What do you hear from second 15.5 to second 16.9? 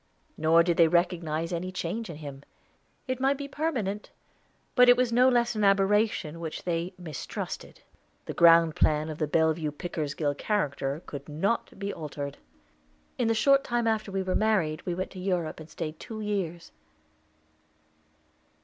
and stayed two years.